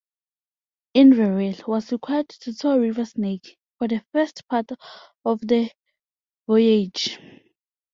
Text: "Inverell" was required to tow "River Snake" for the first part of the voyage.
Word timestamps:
"Inverell" 0.95 1.53
was 1.67 1.91
required 1.91 2.27
to 2.29 2.55
tow 2.55 2.75
"River 2.75 3.05
Snake" 3.05 3.59
for 3.77 3.87
the 3.87 4.03
first 4.11 4.47
part 4.47 4.71
of 5.23 5.41
the 5.41 5.69
voyage. 6.47 7.19